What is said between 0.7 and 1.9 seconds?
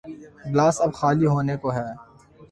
اب خالی ہونے کو ہے۔